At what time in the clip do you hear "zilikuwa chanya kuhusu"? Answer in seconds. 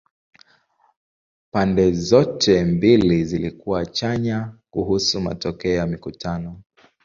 3.25-5.21